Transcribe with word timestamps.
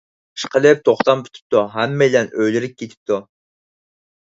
ئىشقىلىپ 0.37 0.79
توختام 0.89 1.21
پۈتۈپتۇ، 1.27 1.61
ھەممەيلەن 1.75 2.33
ئۆيلىرىگە 2.39 2.81
كېتىپتۇ. 2.83 3.23